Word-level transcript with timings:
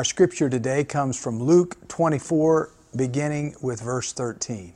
Our 0.00 0.04
scripture 0.04 0.48
today 0.48 0.82
comes 0.82 1.22
from 1.22 1.42
Luke 1.42 1.76
24, 1.88 2.70
beginning 2.96 3.54
with 3.60 3.82
verse 3.82 4.14
13. 4.14 4.72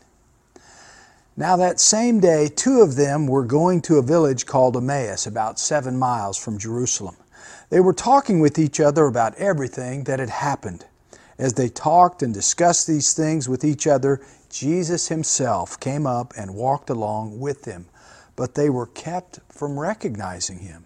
Now, 1.34 1.56
that 1.56 1.80
same 1.80 2.20
day, 2.20 2.48
two 2.55 2.83
of 2.83 2.97
them 2.97 3.27
were 3.27 3.47
going 3.47 3.80
to 3.84 3.97
a 3.97 4.02
village 4.02 4.45
called 4.45 4.77
Emmaus, 4.77 5.27
about 5.27 5.59
seven 5.59 5.98
miles 5.98 6.37
from 6.37 6.59
Jerusalem. 6.59 7.16
They 7.70 7.80
were 7.80 7.95
talking 7.95 8.41
with 8.41 8.59
each 8.59 8.80
other 8.80 9.06
about 9.06 9.34
everything 9.37 10.05
that 10.05 10.20
had 10.20 10.28
happened. 10.28 10.84
As 11.38 11.55
they 11.55 11.70
talked 11.70 12.22
and 12.22 12.34
discussed 12.34 12.86
these 12.86 13.14
things 13.14 13.48
with 13.48 13.64
each 13.64 13.86
other, 13.86 14.20
Jesus 14.50 15.09
himself 15.09 15.80
came 15.80 16.06
up 16.06 16.34
and 16.36 16.55
walked 16.55 16.91
along 16.91 17.41
with 17.41 17.62
them, 17.62 17.86
but 18.36 18.56
they 18.56 18.69
were 18.69 18.88
kept 18.88 19.41
from 19.48 19.80
recognizing 19.80 20.59
him. 20.59 20.84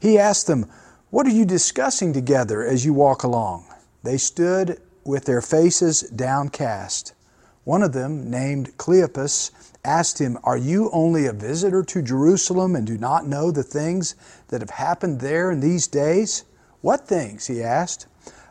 He 0.00 0.18
asked 0.18 0.46
them, 0.46 0.64
What 1.10 1.26
are 1.28 1.30
you 1.30 1.44
discussing 1.44 2.12
together 2.12 2.64
as 2.64 2.84
you 2.84 2.92
walk 2.92 3.22
along? 3.22 3.64
They 4.02 4.16
stood 4.16 4.80
with 5.04 5.24
their 5.24 5.40
faces 5.40 6.00
downcast. 6.00 7.14
One 7.62 7.84
of 7.84 7.92
them, 7.92 8.28
named 8.28 8.76
Cleopas, 8.76 9.52
asked 9.84 10.18
him, 10.18 10.36
Are 10.42 10.56
you 10.56 10.90
only 10.92 11.26
a 11.26 11.32
visitor 11.32 11.84
to 11.84 12.02
Jerusalem 12.02 12.74
and 12.74 12.84
do 12.84 12.98
not 12.98 13.24
know 13.24 13.52
the 13.52 13.62
things 13.62 14.16
that 14.48 14.60
have 14.60 14.70
happened 14.70 15.20
there 15.20 15.52
in 15.52 15.60
these 15.60 15.86
days? 15.86 16.42
What 16.80 17.06
things? 17.06 17.46
he 17.46 17.62
asked. 17.62 18.06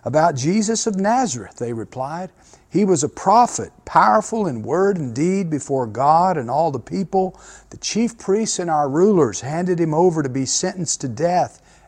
About 0.05 0.35
Jesus 0.35 0.87
of 0.87 0.95
Nazareth, 0.95 1.57
they 1.57 1.73
replied. 1.73 2.29
He 2.69 2.85
was 2.85 3.03
a 3.03 3.09
prophet, 3.09 3.71
powerful 3.83 4.47
in 4.47 4.61
word 4.61 4.97
and 4.97 5.13
deed 5.13 5.49
before 5.49 5.87
God 5.87 6.37
and 6.37 6.49
all 6.49 6.71
the 6.71 6.79
people. 6.79 7.37
The 7.71 7.77
chief 7.77 8.17
priests 8.17 8.59
and 8.59 8.69
our 8.69 8.87
rulers 8.87 9.41
handed 9.41 9.79
him 9.79 9.93
over 9.93 10.23
to 10.23 10.29
be 10.29 10.45
sentenced 10.45 11.01
to 11.01 11.09
death, 11.09 11.61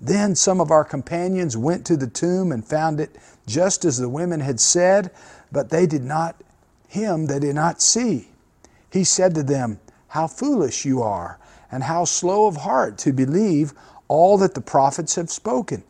Then 0.00 0.34
some 0.34 0.60
of 0.60 0.70
our 0.70 0.84
companions 0.84 1.56
went 1.56 1.84
to 1.86 1.96
the 1.96 2.06
tomb 2.06 2.52
and 2.52 2.64
found 2.64 3.00
it 3.00 3.16
just 3.46 3.84
as 3.84 3.98
the 3.98 4.08
women 4.08 4.40
had 4.40 4.60
said, 4.60 5.10
but 5.50 5.70
they 5.70 5.86
did 5.86 6.04
not, 6.04 6.36
him 6.86 7.26
they 7.26 7.40
did 7.40 7.54
not 7.54 7.82
see. 7.82 8.28
He 8.90 9.04
said 9.04 9.34
to 9.34 9.42
them, 9.42 9.80
How 10.08 10.26
foolish 10.26 10.84
you 10.84 11.02
are, 11.02 11.38
and 11.70 11.82
how 11.82 12.04
slow 12.04 12.46
of 12.46 12.58
heart 12.58 12.96
to 12.98 13.12
believe 13.12 13.72
all 14.06 14.38
that 14.38 14.54
the 14.54 14.60
prophets 14.60 15.16
have 15.16 15.30
spoken. 15.30 15.82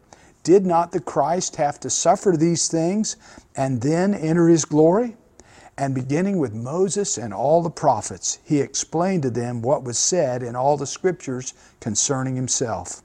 Did 0.42 0.64
not 0.64 0.92
the 0.92 1.00
Christ 1.00 1.56
have 1.56 1.78
to 1.80 1.90
suffer 1.90 2.34
these 2.36 2.68
things 2.68 3.16
and 3.54 3.82
then 3.82 4.14
enter 4.14 4.48
his 4.48 4.64
glory? 4.64 5.16
And 5.76 5.94
beginning 5.94 6.38
with 6.38 6.54
Moses 6.54 7.18
and 7.18 7.32
all 7.32 7.62
the 7.62 7.70
prophets, 7.70 8.38
he 8.44 8.60
explained 8.60 9.22
to 9.22 9.30
them 9.30 9.62
what 9.62 9.84
was 9.84 9.98
said 9.98 10.42
in 10.42 10.56
all 10.56 10.76
the 10.76 10.86
scriptures 10.86 11.54
concerning 11.80 12.34
himself. 12.34 13.02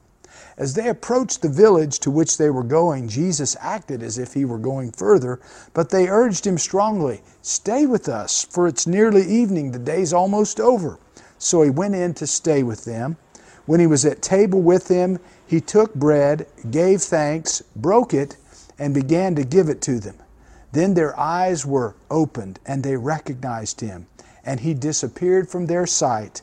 As 0.56 0.74
they 0.74 0.88
approached 0.88 1.42
the 1.42 1.48
village 1.48 1.98
to 2.00 2.10
which 2.10 2.38
they 2.38 2.50
were 2.50 2.62
going, 2.62 3.08
Jesus 3.08 3.56
acted 3.60 4.02
as 4.02 4.18
if 4.18 4.34
he 4.34 4.44
were 4.44 4.58
going 4.58 4.92
further, 4.92 5.40
but 5.72 5.90
they 5.90 6.08
urged 6.08 6.46
him 6.46 6.58
strongly, 6.58 7.22
Stay 7.42 7.86
with 7.86 8.08
us, 8.08 8.46
for 8.48 8.66
it's 8.66 8.86
nearly 8.86 9.26
evening, 9.26 9.72
the 9.72 9.78
day's 9.78 10.12
almost 10.12 10.60
over. 10.60 10.98
So 11.38 11.62
he 11.62 11.70
went 11.70 11.94
in 11.94 12.14
to 12.14 12.26
stay 12.26 12.62
with 12.62 12.84
them. 12.84 13.16
When 13.66 13.80
he 13.80 13.86
was 13.86 14.04
at 14.04 14.22
table 14.22 14.60
with 14.60 14.88
them, 14.88 15.18
he 15.46 15.60
took 15.60 15.94
bread, 15.94 16.46
gave 16.70 17.02
thanks, 17.02 17.62
broke 17.74 18.14
it, 18.14 18.36
and 18.78 18.92
began 18.94 19.34
to 19.36 19.44
give 19.44 19.68
it 19.68 19.80
to 19.82 19.98
them. 19.98 20.16
Then 20.72 20.94
their 20.94 21.18
eyes 21.18 21.64
were 21.64 21.94
opened, 22.10 22.58
and 22.66 22.82
they 22.82 22.96
recognized 22.96 23.80
him, 23.80 24.06
and 24.44 24.60
he 24.60 24.74
disappeared 24.74 25.48
from 25.48 25.66
their 25.66 25.86
sight. 25.86 26.42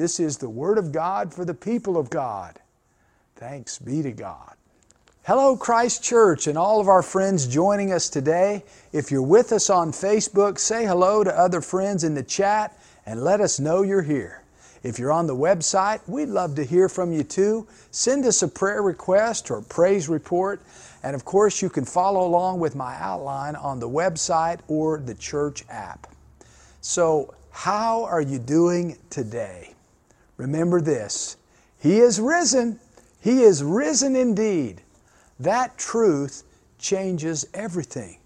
This 0.00 0.18
is 0.18 0.38
the 0.38 0.48
Word 0.48 0.78
of 0.78 0.92
God 0.92 1.34
for 1.34 1.44
the 1.44 1.52
people 1.52 1.98
of 1.98 2.08
God. 2.08 2.58
Thanks 3.36 3.78
be 3.78 4.00
to 4.00 4.12
God. 4.12 4.54
Hello, 5.26 5.58
Christ 5.58 6.02
Church, 6.02 6.46
and 6.46 6.56
all 6.56 6.80
of 6.80 6.88
our 6.88 7.02
friends 7.02 7.46
joining 7.46 7.92
us 7.92 8.08
today. 8.08 8.64
If 8.94 9.10
you're 9.10 9.20
with 9.20 9.52
us 9.52 9.68
on 9.68 9.92
Facebook, 9.92 10.58
say 10.58 10.86
hello 10.86 11.22
to 11.22 11.38
other 11.38 11.60
friends 11.60 12.02
in 12.02 12.14
the 12.14 12.22
chat 12.22 12.78
and 13.04 13.22
let 13.22 13.42
us 13.42 13.60
know 13.60 13.82
you're 13.82 14.00
here. 14.00 14.42
If 14.82 14.98
you're 14.98 15.12
on 15.12 15.26
the 15.26 15.36
website, 15.36 16.00
we'd 16.08 16.30
love 16.30 16.54
to 16.54 16.64
hear 16.64 16.88
from 16.88 17.12
you 17.12 17.22
too. 17.22 17.66
Send 17.90 18.24
us 18.24 18.42
a 18.42 18.48
prayer 18.48 18.80
request 18.80 19.50
or 19.50 19.60
praise 19.60 20.08
report. 20.08 20.62
And 21.02 21.14
of 21.14 21.26
course, 21.26 21.60
you 21.60 21.68
can 21.68 21.84
follow 21.84 22.26
along 22.26 22.58
with 22.58 22.74
my 22.74 22.96
outline 23.00 23.54
on 23.54 23.80
the 23.80 23.88
website 23.90 24.60
or 24.66 24.98
the 24.98 25.14
church 25.14 25.62
app. 25.68 26.06
So, 26.80 27.34
how 27.50 28.04
are 28.04 28.22
you 28.22 28.38
doing 28.38 28.96
today? 29.10 29.74
Remember 30.40 30.80
this 30.80 31.36
He 31.78 31.98
is 31.98 32.18
risen. 32.18 32.80
He 33.20 33.42
is 33.42 33.62
risen 33.62 34.16
indeed. 34.16 34.80
That 35.38 35.76
truth 35.76 36.44
changes 36.78 37.46
everything. 37.52 38.18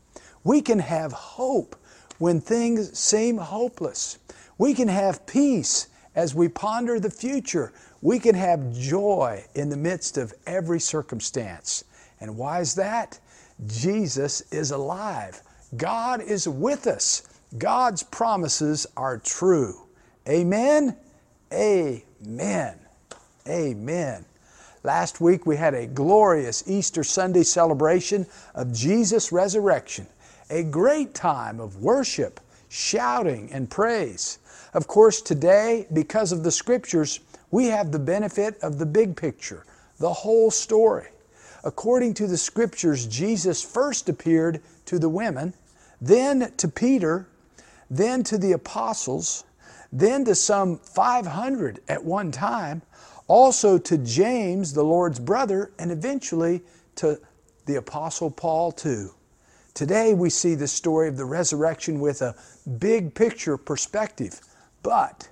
We 0.45 0.63
can 0.63 0.79
have 0.79 1.11
hope 1.11 1.75
when 2.19 2.41
things 2.41 2.97
seem 2.97 3.37
hopeless. 3.37 4.19
We 4.59 4.75
can 4.75 4.87
have 4.87 5.27
peace 5.27 5.89
as 6.15 6.37
we 6.37 6.47
ponder 6.49 7.01
the 7.01 7.11
future, 7.11 7.73
we 8.01 8.21
can 8.21 8.37
have 8.37 8.73
joy 8.73 9.45
in 9.57 9.69
the 9.69 9.77
midst 9.77 10.17
of 10.17 10.33
every 10.47 10.79
circumstance. 10.79 11.83
And 12.21 12.37
why 12.37 12.61
is 12.61 12.77
that? 12.77 13.19
Jesus 13.67 14.43
is 14.53 14.71
alive. 14.71 15.43
God 15.77 16.23
is 16.23 16.47
with 16.47 16.87
us. 16.87 17.23
God's 17.59 18.05
promises 18.05 18.87
are 18.97 19.19
true. 19.19 19.89
Amen? 20.29 20.97
Amen. 21.55 22.79
Amen. 23.49 24.25
Last 24.83 25.21
week 25.21 25.47
we 25.47 25.57
had 25.57 25.73
a 25.73 25.87
glorious 25.87 26.65
Easter 26.67 27.05
Sunday 27.05 27.45
celebration 27.45 28.27
of 28.55 28.73
Jesus' 28.73 29.31
resurrection, 29.31 30.07
a 30.51 30.65
great 30.65 31.15
time 31.15 31.61
of 31.61 31.81
worship, 31.81 32.41
shouting, 32.69 33.51
and 33.53 33.71
praise. 33.71 34.41
Of 34.75 34.89
course, 34.89 35.23
today, 35.23 35.87
because 35.93 36.33
of 36.33 36.43
the 36.43 36.51
scriptures, 36.51 37.21
we 37.53 37.67
have 37.67 37.93
the 37.93 38.01
benefit 38.01 38.59
of 38.61 38.79
the 38.79 38.87
big 38.87 39.17
picture, 39.17 39.65
the 39.99 40.13
whole 40.13 40.51
story. 40.51 41.07
According 41.63 42.15
to 42.15 42.27
the 42.27 42.37
scriptures, 42.37 43.07
Jesus 43.07 43.63
first 43.63 44.09
appeared 44.09 44.61
to 44.87 44.99
the 44.99 45.09
women, 45.09 45.55
then 46.01 46.53
to 46.57 46.67
Peter, 46.69 47.29
then 47.89 48.25
to 48.25 48.39
the 48.39 48.53
apostles, 48.53 49.45
then 49.95 50.25
to 50.25 50.35
some 50.35 50.79
500 50.79 51.81
at 51.89 52.05
one 52.05 52.33
time, 52.33 52.83
also 53.29 53.79
to 53.79 53.97
James, 53.97 54.75
the 54.75 54.83
Lord's 54.83 55.21
brother, 55.21 55.71
and 55.79 55.93
eventually 55.93 56.63
to 56.97 57.19
the 57.67 57.77
apostle 57.77 58.31
Paul, 58.31 58.73
too. 58.73 59.15
Today 59.73 60.13
we 60.13 60.31
see 60.31 60.57
the 60.57 60.67
story 60.69 61.09
of 61.09 61.17
the 61.17 61.25
resurrection 61.25 62.01
with 62.01 62.23
a 62.23 62.35
big 62.79 63.15
picture 63.15 63.57
perspective. 63.57 64.41
But 64.83 65.29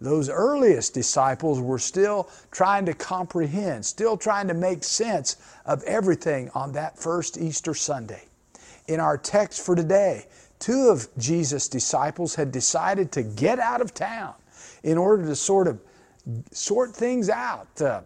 those 0.00 0.28
earliest 0.28 0.92
disciples 0.92 1.60
were 1.60 1.78
still 1.78 2.28
trying 2.50 2.86
to 2.86 2.94
comprehend, 2.94 3.86
still 3.86 4.16
trying 4.16 4.48
to 4.48 4.54
make 4.54 4.84
sense 4.84 5.36
of 5.64 5.82
everything 5.84 6.50
on 6.54 6.72
that 6.72 6.98
first 6.98 7.38
Easter 7.38 7.74
Sunday. 7.74 8.24
In 8.86 9.00
our 9.00 9.16
text 9.16 9.64
for 9.64 9.74
today, 9.74 10.26
two 10.58 10.88
of 10.88 11.08
Jesus' 11.18 11.68
disciples 11.68 12.34
had 12.34 12.52
decided 12.52 13.12
to 13.12 13.22
get 13.22 13.58
out 13.58 13.80
of 13.80 13.94
town 13.94 14.34
in 14.82 14.98
order 14.98 15.24
to 15.24 15.36
sort 15.36 15.66
of 15.66 15.80
sort 16.52 16.94
things 16.94 17.28
out. 17.28 17.80
Uh, 17.80 18.00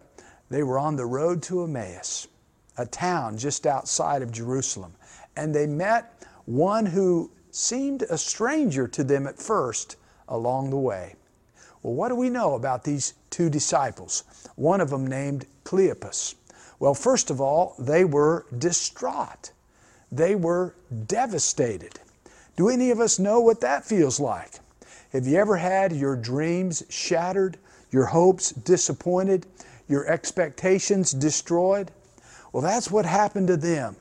they 0.49 0.63
were 0.63 0.79
on 0.79 0.95
the 0.95 1.05
road 1.05 1.41
to 1.43 1.63
Emmaus, 1.63 2.27
a 2.77 2.85
town 2.85 3.37
just 3.37 3.67
outside 3.67 4.21
of 4.21 4.31
Jerusalem, 4.31 4.93
and 5.35 5.53
they 5.53 5.67
met 5.67 6.23
one 6.45 6.85
who 6.85 7.31
seemed 7.51 8.03
a 8.03 8.17
stranger 8.17 8.87
to 8.87 9.03
them 9.03 9.27
at 9.27 9.37
first 9.37 9.95
along 10.27 10.69
the 10.69 10.77
way. 10.77 11.15
Well, 11.81 11.93
what 11.93 12.09
do 12.09 12.15
we 12.15 12.29
know 12.29 12.55
about 12.55 12.83
these 12.83 13.13
two 13.29 13.49
disciples? 13.49 14.23
One 14.55 14.81
of 14.81 14.89
them 14.89 15.07
named 15.07 15.45
Cleopas. 15.63 16.35
Well, 16.79 16.93
first 16.93 17.29
of 17.29 17.39
all, 17.39 17.75
they 17.79 18.05
were 18.05 18.45
distraught. 18.57 19.51
They 20.11 20.35
were 20.35 20.75
devastated. 21.07 21.99
Do 22.59 22.67
any 22.67 22.91
of 22.91 22.99
us 22.99 23.19
know 23.19 23.39
what 23.39 23.61
that 23.61 23.85
feels 23.85 24.19
like? 24.19 24.51
Have 25.13 25.25
you 25.25 25.37
ever 25.37 25.55
had 25.55 25.93
your 25.93 26.17
dreams 26.17 26.83
shattered, 26.89 27.57
your 27.89 28.07
hopes 28.07 28.51
disappointed, 28.51 29.45
your 29.87 30.05
expectations 30.07 31.13
destroyed? 31.13 31.89
Well, 32.51 32.61
that's 32.61 32.91
what 32.91 33.05
happened 33.05 33.47
to 33.47 33.55
them 33.55 33.95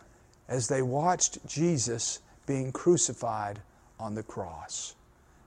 as 0.49 0.66
they 0.66 0.82
watched 0.82 1.46
Jesus 1.46 2.19
being 2.46 2.72
crucified 2.72 3.60
on 4.00 4.16
the 4.16 4.25
cross. 4.25 4.96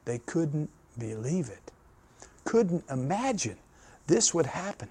They 0.06 0.20
couldn't 0.20 0.70
believe 0.98 1.50
it, 1.50 1.74
couldn't 2.46 2.86
imagine 2.90 3.58
this 4.08 4.34
would 4.34 4.46
happen. 4.46 4.88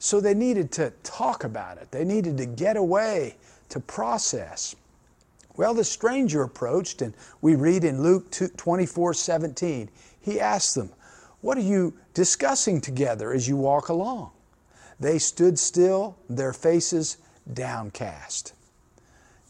So 0.00 0.20
they 0.20 0.34
needed 0.34 0.72
to 0.72 0.92
talk 1.04 1.44
about 1.44 1.78
it, 1.78 1.92
they 1.92 2.02
needed 2.02 2.38
to 2.38 2.46
get 2.46 2.76
away 2.76 3.36
to 3.68 3.78
process. 3.78 4.74
Well, 5.56 5.72
the 5.72 5.84
stranger 5.84 6.42
approached, 6.42 7.00
and 7.00 7.14
we 7.40 7.54
read 7.54 7.82
in 7.82 8.02
Luke 8.02 8.30
24 8.30 9.14
17, 9.14 9.90
he 10.20 10.40
asked 10.40 10.74
them, 10.74 10.92
What 11.40 11.56
are 11.56 11.62
you 11.62 11.94
discussing 12.12 12.80
together 12.80 13.32
as 13.32 13.48
you 13.48 13.56
walk 13.56 13.88
along? 13.88 14.32
They 15.00 15.18
stood 15.18 15.58
still, 15.58 16.18
their 16.28 16.52
faces 16.52 17.16
downcast. 17.52 18.52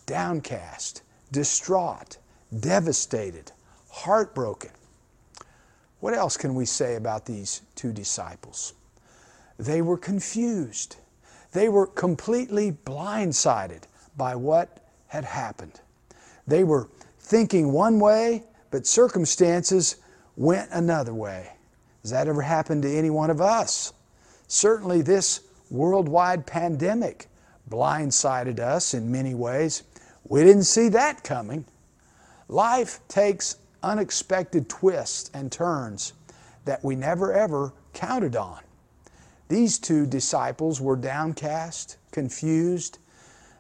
Downcast, 0.06 1.02
distraught, 1.32 2.18
devastated, 2.60 3.50
heartbroken. 3.90 4.70
What 5.98 6.14
else 6.14 6.36
can 6.36 6.54
we 6.54 6.66
say 6.66 6.94
about 6.94 7.26
these 7.26 7.62
two 7.74 7.92
disciples? 7.92 8.74
They 9.58 9.82
were 9.82 9.98
confused. 9.98 10.96
They 11.52 11.68
were 11.68 11.86
completely 11.86 12.70
blindsided 12.70 13.84
by 14.16 14.36
what 14.36 14.84
had 15.08 15.24
happened. 15.24 15.80
They 16.46 16.64
were 16.64 16.88
thinking 17.18 17.72
one 17.72 17.98
way, 17.98 18.44
but 18.70 18.86
circumstances 18.86 19.96
went 20.36 20.70
another 20.70 21.14
way. 21.14 21.52
Has 22.02 22.10
that 22.12 22.28
ever 22.28 22.42
happened 22.42 22.82
to 22.82 22.96
any 22.96 23.10
one 23.10 23.30
of 23.30 23.40
us? 23.40 23.92
Certainly, 24.46 25.02
this 25.02 25.40
worldwide 25.70 26.46
pandemic 26.46 27.26
blindsided 27.68 28.60
us 28.60 28.94
in 28.94 29.10
many 29.10 29.34
ways. 29.34 29.82
We 30.28 30.44
didn't 30.44 30.64
see 30.64 30.88
that 30.90 31.24
coming. 31.24 31.64
Life 32.48 33.00
takes 33.08 33.56
unexpected 33.82 34.68
twists 34.68 35.30
and 35.34 35.50
turns 35.50 36.12
that 36.64 36.84
we 36.84 36.94
never 36.94 37.32
ever 37.32 37.72
counted 37.92 38.36
on. 38.36 38.60
These 39.48 39.78
two 39.78 40.06
disciples 40.06 40.80
were 40.80 40.96
downcast, 40.96 41.96
confused. 42.10 42.98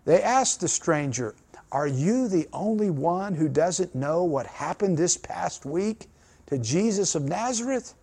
They 0.04 0.22
asked 0.22 0.60
the 0.60 0.68
stranger, 0.68 1.34
Are 1.72 1.86
you 1.86 2.28
the 2.28 2.48
only 2.52 2.90
one 2.90 3.34
who 3.34 3.48
doesn't 3.48 3.94
know 3.94 4.24
what 4.24 4.46
happened 4.46 4.96
this 4.96 5.16
past 5.16 5.64
week 5.64 6.06
to 6.46 6.58
Jesus 6.58 7.14
of 7.14 7.24
Nazareth? 7.24 7.94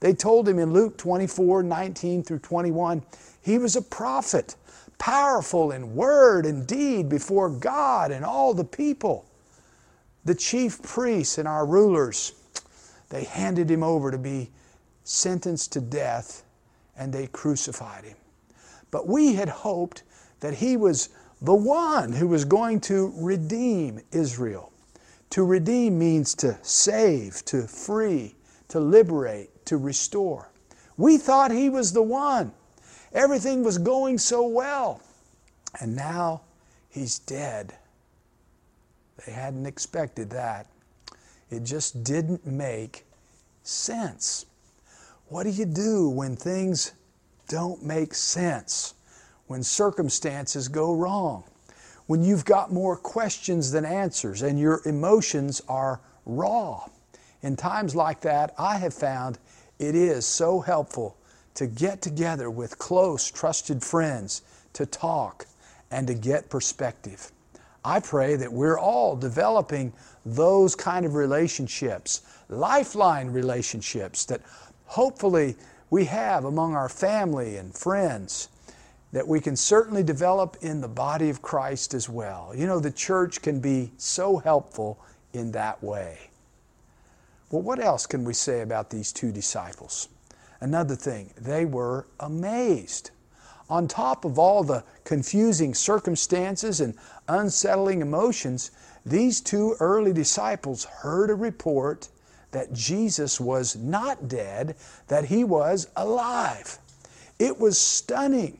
They 0.00 0.14
told 0.14 0.48
him 0.48 0.58
in 0.58 0.72
Luke 0.72 0.96
24 0.98 1.62
19 1.62 2.22
through 2.22 2.40
21, 2.40 3.02
he 3.42 3.58
was 3.58 3.76
a 3.76 3.82
prophet, 3.82 4.56
powerful 4.98 5.72
in 5.72 5.94
word 5.94 6.46
and 6.46 6.66
deed 6.66 7.08
before 7.08 7.50
God 7.50 8.10
and 8.10 8.24
all 8.24 8.54
the 8.54 8.64
people. 8.64 9.26
The 10.24 10.34
chief 10.34 10.82
priests 10.82 11.38
and 11.38 11.46
our 11.46 11.66
rulers, 11.66 12.32
they 13.10 13.24
handed 13.24 13.70
him 13.70 13.82
over 13.82 14.10
to 14.10 14.18
be 14.18 14.50
sentenced 15.04 15.72
to 15.72 15.80
death 15.80 16.44
and 16.96 17.12
they 17.12 17.26
crucified 17.26 18.04
him. 18.04 18.16
But 18.90 19.08
we 19.08 19.34
had 19.34 19.48
hoped 19.48 20.02
that 20.40 20.54
he 20.54 20.76
was 20.76 21.08
the 21.42 21.54
one 21.54 22.12
who 22.12 22.28
was 22.28 22.44
going 22.44 22.80
to 22.80 23.12
redeem 23.16 24.00
Israel. 24.12 24.72
To 25.30 25.42
redeem 25.42 25.98
means 25.98 26.34
to 26.36 26.56
save, 26.62 27.44
to 27.46 27.66
free, 27.66 28.36
to 28.68 28.78
liberate, 28.78 29.66
to 29.66 29.76
restore. 29.76 30.52
We 30.96 31.18
thought 31.18 31.50
he 31.50 31.68
was 31.68 31.92
the 31.92 32.02
one. 32.02 32.52
Everything 33.12 33.64
was 33.64 33.76
going 33.76 34.18
so 34.18 34.46
well. 34.46 35.00
And 35.80 35.96
now 35.96 36.42
he's 36.90 37.18
dead. 37.18 37.74
They 39.26 39.32
hadn't 39.32 39.66
expected 39.66 40.30
that. 40.30 40.68
It 41.50 41.64
just 41.64 42.04
didn't 42.04 42.46
make 42.46 43.04
sense. 43.64 44.46
What 45.26 45.42
do 45.44 45.50
you 45.50 45.64
do 45.64 46.08
when 46.08 46.36
things 46.36 46.92
don't 47.48 47.82
make 47.84 48.14
sense? 48.14 48.94
When 49.52 49.62
circumstances 49.62 50.66
go 50.66 50.94
wrong? 50.94 51.44
When 52.06 52.24
you've 52.24 52.46
got 52.46 52.72
more 52.72 52.96
questions 52.96 53.70
than 53.70 53.84
answers 53.84 54.40
and 54.40 54.58
your 54.58 54.80
emotions 54.86 55.60
are 55.68 56.00
raw? 56.24 56.86
In 57.42 57.56
times 57.56 57.94
like 57.94 58.22
that, 58.22 58.54
I 58.56 58.78
have 58.78 58.94
found 58.94 59.38
it 59.78 59.94
is 59.94 60.24
so 60.24 60.60
helpful 60.60 61.18
to 61.52 61.66
get 61.66 62.00
together 62.00 62.48
with 62.48 62.78
close, 62.78 63.30
trusted 63.30 63.82
friends 63.82 64.40
to 64.72 64.86
talk 64.86 65.44
and 65.90 66.06
to 66.06 66.14
get 66.14 66.48
perspective. 66.48 67.30
I 67.84 68.00
pray 68.00 68.36
that 68.36 68.50
we're 68.50 68.78
all 68.78 69.16
developing 69.16 69.92
those 70.24 70.74
kind 70.74 71.04
of 71.04 71.14
relationships, 71.14 72.22
lifeline 72.48 73.28
relationships 73.28 74.24
that 74.24 74.40
hopefully 74.86 75.56
we 75.90 76.06
have 76.06 76.46
among 76.46 76.74
our 76.74 76.88
family 76.88 77.58
and 77.58 77.74
friends 77.74 78.48
that 79.12 79.28
we 79.28 79.40
can 79.40 79.56
certainly 79.56 80.02
develop 80.02 80.56
in 80.62 80.80
the 80.80 80.88
body 80.88 81.28
of 81.28 81.42
Christ 81.42 81.94
as 81.94 82.08
well. 82.08 82.52
You 82.56 82.66
know, 82.66 82.80
the 82.80 82.90
church 82.90 83.42
can 83.42 83.60
be 83.60 83.92
so 83.98 84.38
helpful 84.38 84.98
in 85.32 85.52
that 85.52 85.82
way. 85.82 86.30
Well, 87.50 87.62
what 87.62 87.78
else 87.78 88.06
can 88.06 88.24
we 88.24 88.32
say 88.32 88.62
about 88.62 88.88
these 88.88 89.12
two 89.12 89.30
disciples? 89.30 90.08
Another 90.60 90.96
thing, 90.96 91.30
they 91.38 91.64
were 91.64 92.06
amazed. 92.20 93.10
On 93.68 93.86
top 93.86 94.24
of 94.24 94.38
all 94.38 94.64
the 94.64 94.84
confusing 95.04 95.74
circumstances 95.74 96.80
and 96.80 96.94
unsettling 97.28 98.00
emotions, 98.00 98.70
these 99.04 99.40
two 99.40 99.76
early 99.80 100.12
disciples 100.12 100.84
heard 100.84 101.30
a 101.30 101.34
report 101.34 102.08
that 102.52 102.72
Jesus 102.72 103.40
was 103.40 103.76
not 103.76 104.28
dead, 104.28 104.76
that 105.08 105.24
he 105.24 105.42
was 105.42 105.88
alive. 105.96 106.78
It 107.38 107.58
was 107.58 107.78
stunning, 107.78 108.58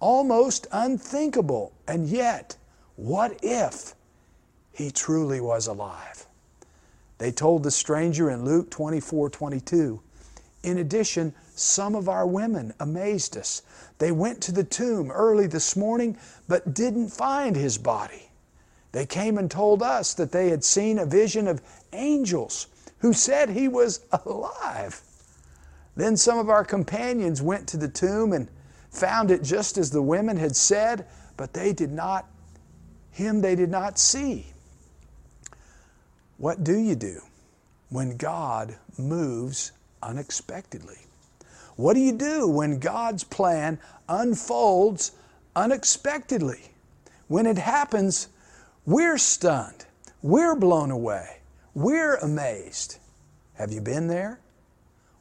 almost 0.00 0.66
unthinkable, 0.72 1.72
and 1.86 2.08
yet, 2.08 2.56
what 2.96 3.38
if 3.42 3.94
he 4.72 4.90
truly 4.90 5.40
was 5.40 5.66
alive? 5.66 6.26
They 7.18 7.32
told 7.32 7.62
the 7.62 7.70
stranger 7.70 8.30
in 8.30 8.44
Luke 8.44 8.70
24 8.70 9.30
22. 9.30 10.00
In 10.62 10.78
addition, 10.78 11.34
some 11.54 11.94
of 11.94 12.08
our 12.08 12.26
women 12.26 12.72
amazed 12.80 13.36
us. 13.36 13.62
They 13.98 14.10
went 14.10 14.40
to 14.42 14.52
the 14.52 14.64
tomb 14.64 15.10
early 15.10 15.46
this 15.46 15.76
morning, 15.76 16.16
but 16.48 16.74
didn't 16.74 17.08
find 17.08 17.54
his 17.54 17.78
body. 17.78 18.30
They 18.92 19.06
came 19.06 19.38
and 19.38 19.50
told 19.50 19.82
us 19.82 20.14
that 20.14 20.32
they 20.32 20.50
had 20.50 20.64
seen 20.64 20.98
a 20.98 21.06
vision 21.06 21.48
of 21.48 21.62
angels 21.92 22.68
who 22.98 23.12
said 23.12 23.50
he 23.50 23.68
was 23.68 24.00
alive. 24.24 25.00
Then 25.96 26.16
some 26.16 26.38
of 26.38 26.48
our 26.48 26.64
companions 26.64 27.42
went 27.42 27.68
to 27.68 27.76
the 27.76 27.88
tomb 27.88 28.32
and 28.32 28.48
found 28.94 29.30
it 29.30 29.42
just 29.42 29.76
as 29.78 29.90
the 29.90 30.02
women 30.02 30.36
had 30.36 30.56
said, 30.56 31.06
but 31.36 31.52
they 31.52 31.72
did 31.72 31.92
not, 31.92 32.26
him 33.10 33.40
they 33.40 33.56
did 33.56 33.70
not 33.70 33.98
see. 33.98 34.46
What 36.36 36.64
do 36.64 36.76
you 36.76 36.94
do 36.94 37.20
when 37.90 38.16
God 38.16 38.76
moves 38.98 39.72
unexpectedly? 40.02 40.98
What 41.76 41.94
do 41.94 42.00
you 42.00 42.12
do 42.12 42.46
when 42.46 42.78
God's 42.78 43.24
plan 43.24 43.78
unfolds 44.08 45.12
unexpectedly? 45.56 46.60
When 47.28 47.46
it 47.46 47.58
happens, 47.58 48.28
we're 48.86 49.18
stunned, 49.18 49.86
we're 50.22 50.54
blown 50.54 50.90
away. 50.90 51.38
We're 51.74 52.16
amazed. 52.16 52.98
Have 53.54 53.72
you 53.72 53.80
been 53.80 54.06
there? 54.06 54.38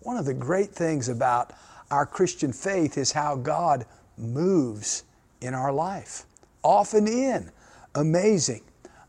One 0.01 0.17
of 0.17 0.25
the 0.25 0.33
great 0.33 0.71
things 0.71 1.09
about 1.09 1.53
our 1.93 2.07
Christian 2.07 2.51
faith 2.51 2.97
is 2.97 3.11
how 3.11 3.35
God 3.35 3.85
moves 4.17 5.03
in 5.41 5.53
our 5.53 5.71
life, 5.71 6.25
often 6.63 7.07
in 7.07 7.51
amazing, 7.93 8.63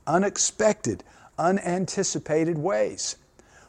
unexpected, 0.06 1.02
unanticipated 1.38 2.58
ways. 2.58 3.16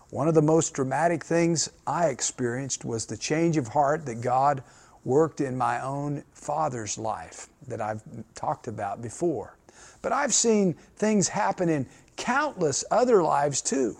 One 0.09 0.27
of 0.27 0.33
the 0.33 0.41
most 0.41 0.73
dramatic 0.73 1.23
things 1.23 1.69
I 1.87 2.07
experienced 2.07 2.83
was 2.83 3.05
the 3.05 3.15
change 3.15 3.55
of 3.55 3.69
heart 3.69 4.05
that 4.05 4.19
God 4.19 4.61
worked 5.05 5.39
in 5.39 5.57
my 5.57 5.81
own 5.81 6.23
father's 6.33 6.97
life 6.97 7.47
that 7.69 7.79
I've 7.79 8.03
talked 8.33 8.67
about 8.67 9.01
before. 9.01 9.55
But 10.01 10.11
I've 10.11 10.33
seen 10.33 10.73
things 10.97 11.29
happen 11.29 11.69
in 11.69 11.87
countless 12.17 12.83
other 12.91 13.23
lives 13.23 13.61
too. 13.61 13.95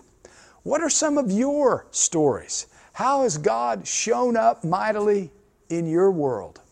What 0.62 0.82
are 0.82 0.90
some 0.90 1.16
of 1.16 1.30
your 1.30 1.86
stories? 1.90 2.66
How 2.96 3.24
has 3.24 3.36
God 3.36 3.86
shown 3.86 4.38
up 4.38 4.64
mightily 4.64 5.30
in 5.68 5.86
your 5.86 6.10
world? 6.10 6.62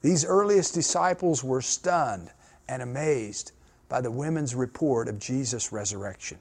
These 0.00 0.24
earliest 0.24 0.72
disciples 0.72 1.42
were 1.42 1.60
stunned 1.60 2.30
and 2.68 2.80
amazed 2.80 3.50
by 3.88 4.02
the 4.02 4.10
women's 4.12 4.54
report 4.54 5.08
of 5.08 5.18
Jesus' 5.18 5.72
resurrection. 5.72 6.38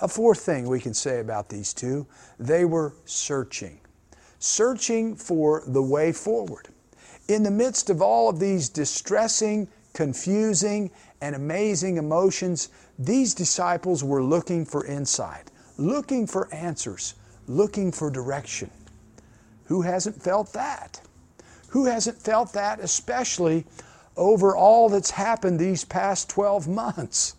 A 0.00 0.08
fourth 0.08 0.40
thing 0.40 0.66
we 0.66 0.80
can 0.80 0.94
say 0.94 1.20
about 1.20 1.50
these 1.50 1.74
two 1.74 2.06
they 2.40 2.64
were 2.64 2.94
searching, 3.04 3.80
searching 4.38 5.14
for 5.14 5.62
the 5.66 5.82
way 5.82 6.10
forward. 6.10 6.68
In 7.28 7.42
the 7.42 7.50
midst 7.50 7.90
of 7.90 8.00
all 8.00 8.30
of 8.30 8.40
these 8.40 8.70
distressing, 8.70 9.68
confusing, 9.92 10.90
and 11.20 11.36
amazing 11.36 11.98
emotions, 11.98 12.70
these 12.98 13.34
disciples 13.34 14.02
were 14.02 14.22
looking 14.22 14.64
for 14.64 14.86
insight, 14.86 15.50
looking 15.76 16.26
for 16.26 16.48
answers, 16.54 17.12
looking 17.46 17.92
for 17.92 18.10
direction. 18.10 18.70
Who 19.64 19.82
hasn't 19.82 20.22
felt 20.22 20.52
that? 20.52 21.00
Who 21.68 21.86
hasn't 21.86 22.18
felt 22.18 22.52
that, 22.52 22.80
especially 22.80 23.64
over 24.16 24.56
all 24.56 24.88
that's 24.88 25.10
happened 25.10 25.58
these 25.58 25.84
past 25.84 26.30
12 26.30 26.68
months? 26.68 27.36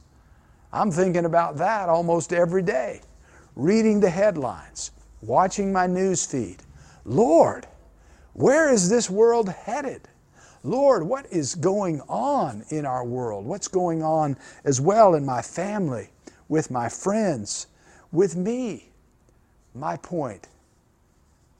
I'm 0.71 0.91
thinking 0.91 1.25
about 1.25 1.57
that 1.57 1.89
almost 1.89 2.33
every 2.33 2.61
day, 2.61 3.01
reading 3.55 3.99
the 3.99 4.09
headlines, 4.09 4.91
watching 5.21 5.71
my 5.71 5.87
news 5.87 6.25
feed. 6.25 6.57
Lord, 7.05 7.65
where 8.33 8.71
is 8.71 8.89
this 8.89 9.09
world 9.09 9.49
headed? 9.49 10.07
Lord, 10.63 11.03
what 11.03 11.25
is 11.31 11.55
going 11.55 12.01
on 12.01 12.63
in 12.69 12.85
our 12.85 13.05
world? 13.05 13.45
What's 13.45 13.69
going 13.69 14.03
on 14.03 14.37
as 14.65 14.81
well 14.81 15.15
in 15.15 15.25
my 15.25 15.41
family, 15.41 16.09
with 16.49 16.69
my 16.69 16.89
friends, 16.89 17.67
with 18.11 18.35
me? 18.35 18.89
My 19.77 19.95
point 19.97 20.47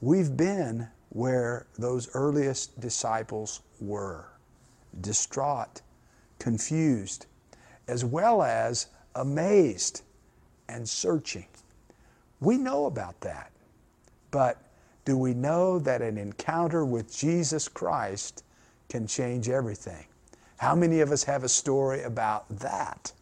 we've 0.02 0.36
been 0.36 0.88
where 1.10 1.68
those 1.78 2.10
earliest 2.16 2.80
disciples 2.80 3.62
were 3.80 4.26
distraught, 5.00 5.82
confused, 6.40 7.28
as 7.88 8.04
well 8.04 8.42
as 8.42 8.88
amazed 9.14 10.02
and 10.68 10.90
searching. 10.90 11.46
We 12.40 12.58
know 12.58 12.86
about 12.86 13.22
that. 13.22 13.52
But 14.32 14.58
do 15.06 15.16
we 15.16 15.36
know 15.36 15.78
that 15.80 16.02
an 16.02 16.18
encounter 16.18 16.84
with 16.84 17.16
Jesus 17.16 17.68
Christ 17.68 18.44
can 18.90 19.06
change 19.06 19.48
everything? 19.48 20.06
How 20.58 20.74
many 20.74 21.02
of 21.02 21.12
us 21.12 21.24
have 21.26 21.44
a 21.44 21.50
story 21.50 22.02
about 22.02 22.50
that? 22.50 23.14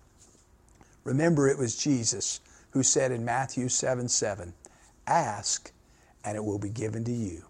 Remember, 1.03 1.49
it 1.49 1.57
was 1.57 1.75
Jesus 1.75 2.39
who 2.71 2.81
said 2.81 3.11
in 3.11 3.25
Matthew 3.25 3.67
7 3.67 4.07
7, 4.07 4.53
Ask, 5.07 5.71
and 6.23 6.35
it 6.35 6.43
will 6.43 6.59
be 6.59 6.69
given 6.69 7.03
to 7.05 7.11
you. 7.11 7.43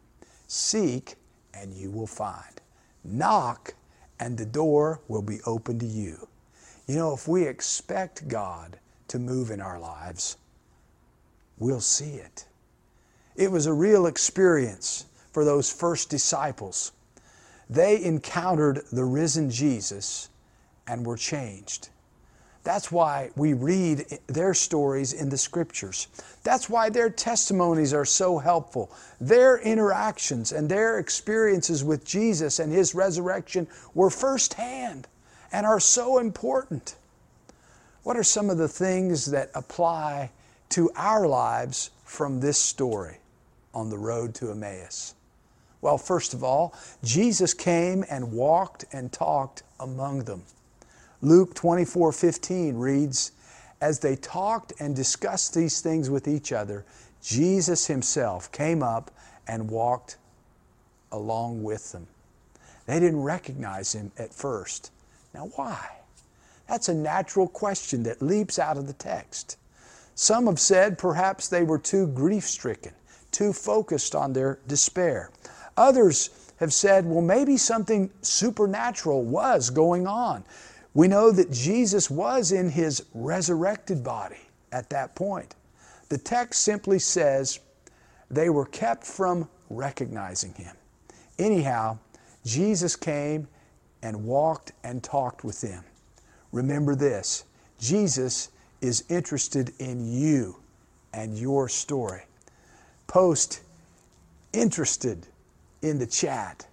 Seek, 0.47 1.15
and 1.53 1.73
you 1.73 1.89
will 1.89 2.07
find. 2.07 2.61
Knock, 3.03 3.73
and 4.19 4.37
the 4.37 4.45
door 4.45 5.01
will 5.07 5.21
be 5.21 5.39
open 5.45 5.79
to 5.79 5.85
you. 5.85 6.27
You 6.87 6.95
know, 6.95 7.13
if 7.13 7.27
we 7.27 7.47
expect 7.47 8.27
God 8.27 8.79
to 9.07 9.19
move 9.19 9.51
in 9.51 9.61
our 9.61 9.79
lives, 9.79 10.37
we'll 11.57 11.81
see 11.81 12.15
it. 12.15 12.45
It 13.35 13.51
was 13.51 13.65
a 13.65 13.73
real 13.73 14.05
experience 14.05 15.05
for 15.31 15.43
those 15.43 15.71
first 15.71 16.09
disciples. 16.09 16.91
They 17.69 18.03
encountered 18.03 18.83
the 18.91 19.05
risen 19.05 19.49
Jesus 19.49 20.29
and 20.87 21.05
were 21.05 21.17
changed. 21.17 21.89
That's 22.65 22.91
why 22.91 23.29
we 23.35 23.53
read 23.53 24.05
their 24.25 24.55
stories 24.55 25.13
in 25.13 25.29
the 25.29 25.37
scriptures. 25.37 26.07
That's 26.43 26.67
why 26.67 26.89
their 26.89 27.11
testimonies 27.11 27.93
are 27.93 28.05
so 28.05 28.39
helpful. 28.39 28.91
Their 29.21 29.59
interactions 29.59 30.51
and 30.51 30.67
their 30.67 30.97
experiences 30.97 31.83
with 31.83 32.03
Jesus 32.03 32.57
and 32.57 32.73
His 32.73 32.95
resurrection 32.95 33.67
were 33.93 34.09
firsthand 34.09 35.07
and 35.51 35.67
are 35.67 35.79
so 35.79 36.17
important. 36.17 36.95
What 38.01 38.17
are 38.17 38.23
some 38.23 38.49
of 38.49 38.57
the 38.57 38.67
things 38.67 39.27
that 39.27 39.51
apply 39.53 40.31
to 40.69 40.89
our 40.95 41.27
lives 41.27 41.91
from 42.03 42.39
this 42.39 42.57
story 42.57 43.17
on 43.75 43.91
the 43.91 43.97
road 43.99 44.33
to 44.35 44.49
Emmaus? 44.49 45.13
Well, 45.81 45.99
first 45.99 46.33
of 46.33 46.43
all, 46.43 46.73
Jesus 47.03 47.53
came 47.53 48.03
and 48.09 48.31
walked 48.31 48.85
and 48.91 49.11
talked 49.11 49.61
among 49.79 50.23
them. 50.23 50.41
Luke 51.25 51.55
24 51.55 52.11
15 52.11 52.77
reads, 52.77 53.31
As 53.81 53.99
they 53.99 54.15
talked 54.15 54.73
and 54.79 54.95
discussed 54.95 55.55
these 55.55 55.81
things 55.81 56.07
with 56.07 56.27
each 56.27 56.51
other, 56.51 56.85
Jesus 57.23 57.87
himself 57.87 58.51
came 58.51 58.83
up 58.83 59.09
and 59.47 59.71
walked 59.71 60.17
along 61.11 61.63
with 61.63 61.91
them. 61.91 62.05
They 62.85 62.99
didn't 62.99 63.23
recognize 63.23 63.93
him 63.93 64.11
at 64.19 64.35
first. 64.35 64.91
Now, 65.33 65.49
why? 65.55 65.97
That's 66.69 66.89
a 66.89 66.93
natural 66.93 67.47
question 67.47 68.03
that 68.03 68.21
leaps 68.21 68.59
out 68.59 68.77
of 68.77 68.85
the 68.85 68.93
text. 68.93 69.57
Some 70.13 70.45
have 70.45 70.59
said 70.59 70.99
perhaps 70.99 71.47
they 71.47 71.63
were 71.63 71.79
too 71.79 72.05
grief 72.05 72.43
stricken, 72.43 72.93
too 73.31 73.51
focused 73.51 74.13
on 74.13 74.33
their 74.33 74.59
despair. 74.67 75.31
Others 75.75 76.29
have 76.59 76.71
said, 76.71 77.05
well, 77.05 77.21
maybe 77.21 77.57
something 77.57 78.11
supernatural 78.21 79.23
was 79.23 79.71
going 79.71 80.05
on. 80.05 80.43
We 80.95 81.09
know 81.09 81.29
that 81.29 81.51
Jesus 81.51 82.09
was 82.09 82.53
in 82.53 82.69
his 82.69 83.05
resurrected 83.13 84.03
body 84.03 84.39
at 84.71 84.89
that 84.89 85.13
point. 85.13 85.53
The 86.07 86.17
text 86.17 86.61
simply 86.61 86.99
says 86.99 87.59
they 88.31 88.49
were 88.49 88.65
kept 88.65 89.03
from 89.03 89.49
recognizing 89.69 90.53
him. 90.53 90.75
Anyhow, 91.37 91.99
Jesus 92.45 92.95
came 92.95 93.47
and 94.01 94.23
walked 94.23 94.71
and 94.85 95.03
talked 95.03 95.43
with 95.43 95.59
them. 95.59 95.83
Remember 96.53 96.95
this 96.95 97.43
Jesus 97.77 98.49
is 98.79 99.03
interested 99.09 99.73
in 99.79 100.07
you 100.09 100.55
and 101.13 101.37
your 101.37 101.67
story. 101.67 102.23
Post 103.07 103.61
interested 104.53 105.27
in 105.81 105.99
the 105.99 106.07
chat. 106.07 106.65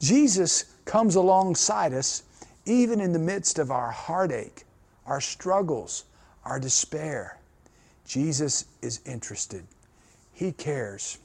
Jesus 0.00 0.64
comes 0.86 1.16
alongside 1.16 1.92
us 1.92 2.22
even 2.64 3.00
in 3.00 3.12
the 3.12 3.18
midst 3.18 3.58
of 3.58 3.70
our 3.70 3.90
heartache, 3.90 4.64
our 5.06 5.20
struggles, 5.20 6.04
our 6.44 6.60
despair, 6.60 7.38
Jesus 8.06 8.66
is 8.82 9.00
interested. 9.04 9.64
He 10.32 10.52
cares. 10.52 11.18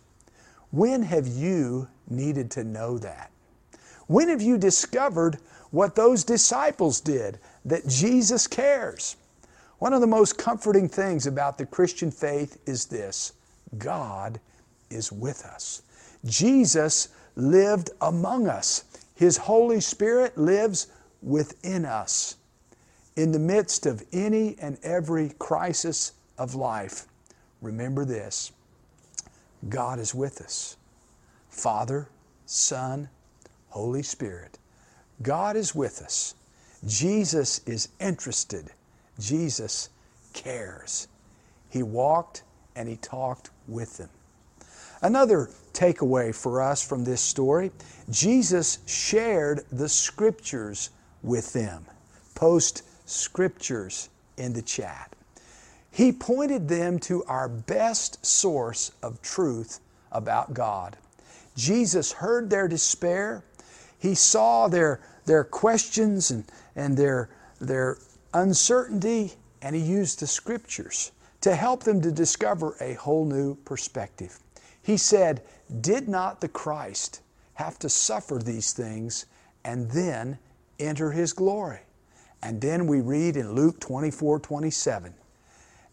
When 0.71 1.03
have 1.03 1.27
you 1.27 1.87
needed 2.09 2.51
to 2.51 2.63
know 2.63 2.97
that? 2.99 3.31
When 4.07 4.29
have 4.29 4.41
you 4.41 4.57
discovered 4.57 5.37
what 5.71 5.95
those 5.95 6.23
disciples 6.23 7.01
did, 7.01 7.39
that 7.65 7.87
Jesus 7.87 8.47
cares? 8.47 9.17
One 9.79 9.93
of 9.93 10.01
the 10.01 10.07
most 10.07 10.37
comforting 10.37 10.89
things 10.89 11.27
about 11.27 11.57
the 11.57 11.65
Christian 11.65 12.09
faith 12.09 12.59
is 12.65 12.85
this 12.85 13.33
God 13.77 14.39
is 14.89 15.11
with 15.11 15.45
us. 15.45 15.81
Jesus 16.25 17.09
lived 17.35 17.91
among 18.01 18.47
us. 18.47 18.85
His 19.15 19.37
Holy 19.37 19.81
Spirit 19.81 20.37
lives 20.37 20.87
within 21.21 21.85
us 21.85 22.35
in 23.15 23.31
the 23.31 23.39
midst 23.39 23.85
of 23.85 24.03
any 24.13 24.55
and 24.61 24.77
every 24.83 25.31
crisis 25.39 26.13
of 26.37 26.55
life. 26.55 27.05
Remember 27.61 28.05
this 28.05 28.51
God 29.67 29.99
is 29.99 30.13
with 30.13 30.41
us. 30.41 30.77
Father, 31.49 32.07
Son, 32.45 33.09
Holy 33.69 34.03
Spirit. 34.03 34.59
God 35.21 35.55
is 35.55 35.73
with 35.73 36.01
us. 36.01 36.35
Jesus 36.85 37.61
is 37.65 37.89
interested. 37.99 38.69
Jesus 39.19 39.89
cares. 40.33 41.07
He 41.69 41.81
walked 41.81 42.43
and 42.75 42.87
he 42.87 42.97
talked 42.97 43.49
with 43.67 43.97
them. 43.97 44.09
Another 45.01 45.49
takeaway 45.73 46.33
for 46.33 46.61
us 46.61 46.81
from 46.81 47.03
this 47.03 47.21
story 47.21 47.71
Jesus 48.09 48.79
shared 48.85 49.63
the 49.71 49.89
scriptures 49.89 50.91
with 51.21 51.53
them. 51.53 51.85
Post 52.35 52.83
scriptures 53.09 54.09
in 54.37 54.53
the 54.53 54.61
chat. 54.61 55.13
He 55.91 56.11
pointed 56.11 56.67
them 56.67 56.99
to 56.99 57.23
our 57.23 57.49
best 57.49 58.25
source 58.25 58.91
of 59.01 59.21
truth 59.21 59.79
about 60.11 60.53
God. 60.53 60.97
Jesus 61.55 62.11
heard 62.11 62.49
their 62.49 62.67
despair. 62.67 63.43
He 63.97 64.13
saw 64.13 64.67
their, 64.67 65.01
their 65.25 65.43
questions 65.43 66.29
and, 66.29 66.45
and 66.75 66.95
their, 66.95 67.29
their 67.59 67.97
uncertainty, 68.33 69.33
and 69.61 69.75
He 69.75 69.81
used 69.81 70.19
the 70.19 70.27
scriptures 70.27 71.11
to 71.41 71.55
help 71.55 71.83
them 71.83 72.01
to 72.01 72.11
discover 72.11 72.75
a 72.79 72.93
whole 72.93 73.25
new 73.25 73.55
perspective. 73.55 74.39
He 74.81 74.97
said, 74.97 75.41
Did 75.81 76.07
not 76.07 76.41
the 76.41 76.47
Christ 76.47 77.21
have 77.55 77.79
to 77.79 77.89
suffer 77.89 78.37
these 78.37 78.71
things 78.73 79.25
and 79.63 79.89
then 79.91 80.37
enter 80.79 81.11
his 81.11 81.33
glory. 81.33 81.79
And 82.41 82.61
then 82.61 82.87
we 82.87 83.01
read 83.01 83.35
in 83.35 83.53
Luke 83.53 83.79
24 83.79 84.39
27, 84.39 85.13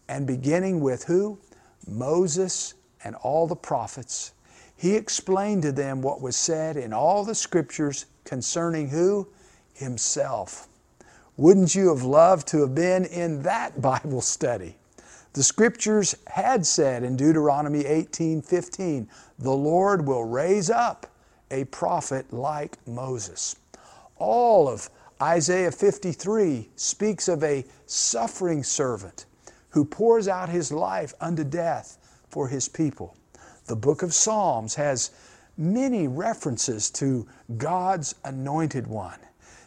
and 0.07 0.27
beginning 0.27 0.79
with 0.79 1.03
who? 1.05 1.39
Moses 1.87 2.75
and 3.03 3.15
all 3.15 3.47
the 3.47 3.55
prophets, 3.55 4.33
he 4.75 4.95
explained 4.95 5.61
to 5.63 5.71
them 5.71 6.01
what 6.01 6.21
was 6.21 6.35
said 6.35 6.77
in 6.77 6.93
all 6.93 7.23
the 7.23 7.35
scriptures 7.35 8.05
concerning 8.23 8.89
who? 8.89 9.27
Himself. 9.73 10.67
Wouldn't 11.37 11.75
you 11.75 11.89
have 11.89 12.03
loved 12.03 12.47
to 12.49 12.61
have 12.61 12.75
been 12.75 13.05
in 13.05 13.41
that 13.43 13.81
Bible 13.81 14.21
study? 14.21 14.77
The 15.33 15.43
scriptures 15.43 16.15
had 16.27 16.65
said 16.65 17.03
in 17.03 17.17
Deuteronomy 17.17 17.85
18 17.85 18.41
15, 18.41 19.09
the 19.39 19.51
Lord 19.51 20.05
will 20.07 20.23
raise 20.23 20.69
up 20.69 21.07
a 21.51 21.65
prophet 21.65 22.31
like 22.31 22.77
Moses. 22.87 23.57
All 24.17 24.67
of 24.67 24.89
Isaiah 25.21 25.71
53 25.71 26.69
speaks 26.75 27.27
of 27.27 27.43
a 27.43 27.65
suffering 27.85 28.63
servant 28.63 29.25
who 29.69 29.85
pours 29.85 30.27
out 30.27 30.49
his 30.49 30.71
life 30.71 31.13
unto 31.19 31.43
death 31.43 31.97
for 32.29 32.47
his 32.47 32.67
people. 32.67 33.15
The 33.65 33.75
book 33.75 34.03
of 34.03 34.13
Psalms 34.13 34.75
has 34.75 35.11
many 35.57 36.07
references 36.07 36.89
to 36.91 37.27
God's 37.57 38.15
anointed 38.23 38.87
one. 38.87 39.19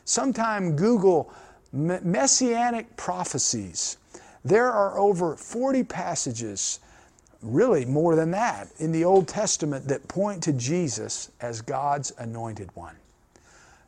Sometime 0.05 0.76
Google 0.76 1.33
messianic 1.73 2.97
prophecies. 2.97 3.99
There 4.45 4.71
are 4.71 4.99
over 4.99 5.37
40 5.37 5.85
passages, 5.85 6.81
really 7.43 7.85
more 7.85 8.17
than 8.17 8.31
that, 8.31 8.69
in 8.78 8.93
the 8.93 9.05
Old 9.05 9.28
Testament 9.28 9.87
that 9.88 10.09
point 10.09 10.43
to 10.45 10.52
Jesus 10.52 11.31
as 11.40 11.61
God's 11.61 12.12
anointed 12.19 12.75
one. 12.75 12.97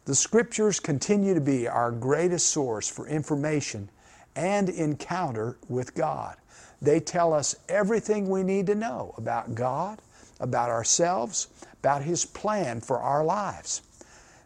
The 0.07 0.15
scriptures 0.15 0.81
continue 0.81 1.35
to 1.35 1.41
be 1.41 1.69
our 1.69 1.93
greatest 1.93 2.49
source 2.49 2.89
for 2.89 3.07
information 3.07 3.91
and 4.35 4.69
encounter 4.69 5.59
with 5.69 5.95
God. 5.95 6.37
They 6.81 7.01
tell 7.01 7.35
us 7.35 7.57
everything 7.69 8.29
we 8.29 8.43
need 8.43 8.67
to 8.69 8.75
know 8.75 9.15
about 9.19 9.55
God, 9.55 10.01
about 10.41 10.71
ourselves, 10.71 11.49
about 11.81 12.03
His 12.03 12.25
plan 12.25 12.81
for 12.81 12.99
our 12.99 13.25
lives. 13.25 13.83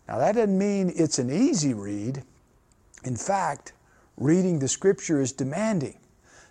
Now, 0.09 0.19
that 0.19 0.35
doesn't 0.35 0.59
mean 0.59 0.93
it's 0.97 1.19
an 1.19 1.31
easy 1.31 1.73
read. 1.73 2.23
In 3.05 3.17
fact, 3.17 3.73
reading 4.17 4.59
the 4.59 4.69
Scripture 4.69 5.21
is 5.21 5.33
demanding. 5.33 5.99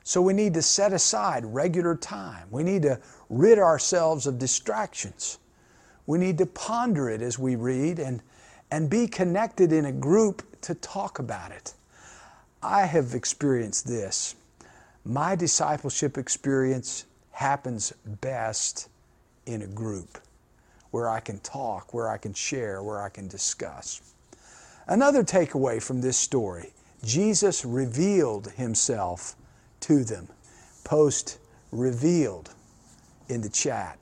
So 0.03 0.21
we 0.21 0.33
need 0.33 0.53
to 0.55 0.61
set 0.61 0.93
aside 0.93 1.45
regular 1.45 1.95
time. 1.95 2.47
We 2.51 2.63
need 2.63 2.81
to 2.83 2.99
rid 3.29 3.59
ourselves 3.59 4.27
of 4.27 4.39
distractions. 4.39 5.39
We 6.05 6.17
need 6.17 6.37
to 6.39 6.45
ponder 6.45 7.09
it 7.09 7.21
as 7.21 7.37
we 7.37 7.55
read 7.55 7.99
and, 7.99 8.21
and 8.73 8.89
be 8.89 9.05
connected 9.05 9.71
in 9.71 9.85
a 9.85 9.91
group 9.91 10.41
to 10.59 10.73
talk 10.73 11.19
about 11.19 11.51
it. 11.51 11.75
I 12.63 12.87
have 12.87 13.13
experienced 13.13 13.85
this. 13.85 14.33
My 15.05 15.35
discipleship 15.35 16.17
experience 16.17 17.05
happens 17.29 17.93
best 18.19 18.89
in 19.45 19.61
a 19.61 19.67
group 19.67 20.17
where 20.89 21.07
I 21.07 21.19
can 21.19 21.37
talk, 21.41 21.93
where 21.93 22.09
I 22.09 22.17
can 22.17 22.33
share, 22.33 22.81
where 22.81 22.99
I 22.99 23.09
can 23.09 23.27
discuss. 23.27 24.01
Another 24.87 25.23
takeaway 25.23 25.79
from 25.79 26.01
this 26.01 26.17
story 26.17 26.73
Jesus 27.05 27.63
revealed 27.63 28.53
himself 28.53 29.35
to 29.81 30.03
them. 30.03 30.27
Post 30.83 31.37
revealed 31.71 32.49
in 33.29 33.41
the 33.41 33.49
chat. 33.49 33.99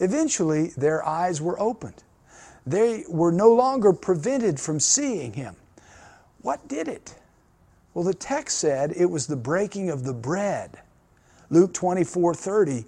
Eventually, 0.00 0.66
their 0.76 1.02
eyes 1.02 1.40
were 1.40 1.58
opened. 1.58 2.02
They 2.66 3.04
were 3.08 3.32
no 3.32 3.52
longer 3.52 3.92
prevented 3.92 4.60
from 4.60 4.80
seeing 4.80 5.32
him. 5.32 5.56
What 6.42 6.68
did 6.68 6.88
it? 6.88 7.14
Well, 7.94 8.04
the 8.04 8.14
text 8.14 8.58
said 8.58 8.92
it 8.96 9.06
was 9.06 9.26
the 9.26 9.36
breaking 9.36 9.90
of 9.90 10.04
the 10.04 10.14
bread. 10.14 10.80
Luke 11.50 11.74
24 11.74 12.34
30 12.34 12.84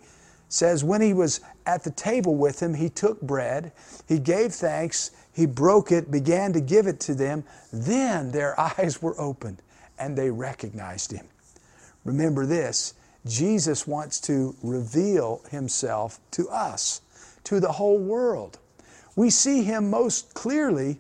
says, 0.49 0.83
When 0.83 1.03
he 1.03 1.13
was 1.13 1.41
at 1.67 1.85
the 1.85 1.91
table 1.91 2.37
with 2.37 2.61
him, 2.61 2.75
he 2.75 2.89
took 2.89 3.21
bread, 3.21 3.73
he 4.09 4.19
gave 4.19 4.53
thanks, 4.53 5.11
he 5.33 5.47
broke 5.47 5.93
it, 5.93 6.11
began 6.11 6.53
to 6.53 6.61
give 6.61 6.87
it 6.87 7.01
to 7.01 7.15
them. 7.15 7.45
Then 7.73 8.31
their 8.31 8.59
eyes 8.79 9.03
were 9.03 9.21
opened 9.21 9.61
and 9.99 10.17
they 10.17 10.31
recognized 10.31 11.13
him. 11.13 11.27
Remember 12.05 12.47
this 12.47 12.95
Jesus 13.27 13.87
wants 13.87 14.21
to 14.21 14.55
reveal 14.63 15.43
himself 15.51 16.21
to 16.33 16.49
us, 16.49 17.01
to 17.45 17.61
the 17.61 17.73
whole 17.73 17.99
world. 17.99 18.59
We 19.17 19.31
see 19.31 19.63
him 19.63 19.91
most 19.91 20.35
clearly 20.35 20.99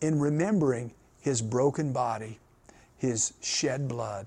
in 0.00 0.20
remembering 0.20 0.92
his 1.20 1.42
broken 1.42 1.92
body, 1.92 2.38
his 2.96 3.32
shed 3.42 3.88
blood. 3.88 4.26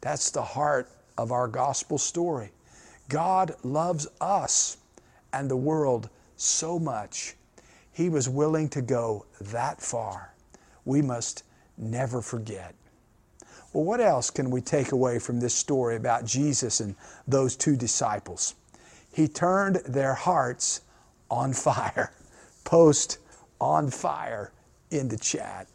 That's 0.00 0.30
the 0.30 0.42
heart 0.42 0.90
of 1.18 1.32
our 1.32 1.48
gospel 1.48 1.98
story. 1.98 2.52
God 3.08 3.54
loves 3.62 4.06
us 4.20 4.78
and 5.32 5.50
the 5.50 5.56
world 5.56 6.08
so 6.36 6.78
much, 6.78 7.36
He 7.92 8.08
was 8.08 8.28
willing 8.28 8.68
to 8.70 8.80
go 8.80 9.26
that 9.40 9.80
far. 9.80 10.32
We 10.84 11.02
must 11.02 11.44
never 11.76 12.22
forget. 12.22 12.74
Well, 13.72 13.84
what 13.84 14.00
else 14.00 14.30
can 14.30 14.50
we 14.50 14.60
take 14.62 14.92
away 14.92 15.18
from 15.18 15.38
this 15.38 15.54
story 15.54 15.96
about 15.96 16.24
Jesus 16.24 16.80
and 16.80 16.96
those 17.28 17.56
two 17.56 17.76
disciples? 17.76 18.54
He 19.12 19.28
turned 19.28 19.76
their 19.86 20.14
hearts 20.14 20.80
on 21.30 21.52
fire. 21.52 22.12
Post 22.70 23.18
on 23.60 23.90
fire 23.90 24.52
in 24.92 25.08
the 25.08 25.16
chat. 25.16 25.66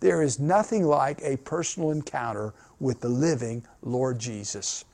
There 0.00 0.22
is 0.22 0.40
nothing 0.40 0.82
like 0.82 1.20
a 1.22 1.36
personal 1.36 1.92
encounter 1.92 2.52
with 2.80 3.00
the 3.00 3.08
living 3.08 3.64
Lord 3.80 4.18
Jesus. 4.18 4.84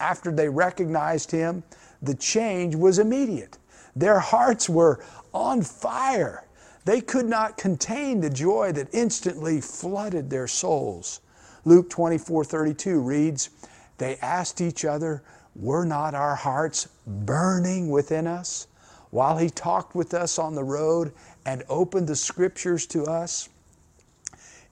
After 0.00 0.32
they 0.32 0.48
recognized 0.48 1.30
him, 1.30 1.62
the 2.00 2.14
change 2.14 2.74
was 2.74 2.98
immediate. 2.98 3.58
Their 3.94 4.18
hearts 4.18 4.66
were 4.66 5.04
on 5.34 5.60
fire. 5.60 6.46
They 6.86 7.02
could 7.02 7.26
not 7.26 7.58
contain 7.58 8.22
the 8.22 8.30
joy 8.30 8.72
that 8.72 8.88
instantly 8.94 9.60
flooded 9.60 10.30
their 10.30 10.48
souls. 10.48 11.20
Luke 11.66 11.90
24 11.90 12.46
32 12.46 12.98
reads, 12.98 13.50
They 13.98 14.16
asked 14.22 14.62
each 14.62 14.86
other, 14.86 15.22
Were 15.54 15.84
not 15.84 16.14
our 16.14 16.34
hearts 16.34 16.88
burning 17.06 17.90
within 17.90 18.26
us 18.26 18.68
while 19.14 19.38
he 19.38 19.48
talked 19.48 19.94
with 19.94 20.12
us 20.12 20.40
on 20.40 20.56
the 20.56 20.64
road 20.64 21.12
and 21.46 21.62
opened 21.68 22.08
the 22.08 22.16
scriptures 22.16 22.84
to 22.84 23.04
us? 23.04 23.48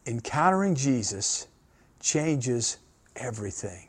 Encountering 0.05 0.75
Jesus 0.75 1.47
changes 2.01 2.79
everything. 3.15 3.87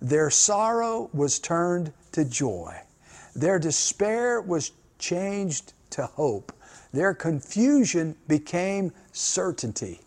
Their 0.00 0.30
sorrow 0.30 1.10
was 1.12 1.38
turned 1.38 1.92
to 2.12 2.24
joy. 2.24 2.74
Their 3.36 3.58
despair 3.58 4.40
was 4.40 4.72
changed 4.98 5.74
to 5.90 6.06
hope. 6.06 6.54
Their 6.92 7.12
confusion 7.12 8.16
became 8.28 8.92
certainty. 9.12 10.00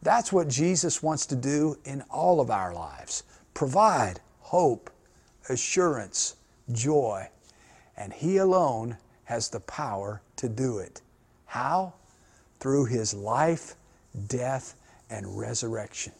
That's 0.00 0.32
what 0.32 0.48
Jesus 0.48 1.02
wants 1.02 1.26
to 1.26 1.36
do 1.36 1.76
in 1.84 2.00
all 2.08 2.40
of 2.40 2.50
our 2.50 2.72
lives 2.72 3.22
provide 3.52 4.18
hope, 4.40 4.90
assurance, 5.50 6.36
joy. 6.72 7.28
And 7.98 8.14
He 8.14 8.38
alone 8.38 8.96
has 9.26 9.48
the 9.48 9.60
power 9.60 10.22
to 10.36 10.48
do 10.48 10.78
it. 10.78 11.02
How? 11.46 11.92
Through 12.58 12.86
His 12.86 13.14
life, 13.14 13.74
death, 14.28 14.74
and 15.10 15.38
resurrection. 15.38 16.12